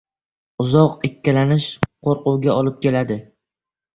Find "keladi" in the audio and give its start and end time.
2.87-3.19